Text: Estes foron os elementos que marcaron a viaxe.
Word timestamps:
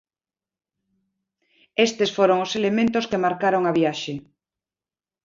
Estes 1.87 2.09
foron 2.17 2.37
os 2.45 2.51
elementos 2.59 3.07
que 3.09 3.23
marcaron 3.25 3.63
a 3.65 3.71
viaxe. 3.79 4.13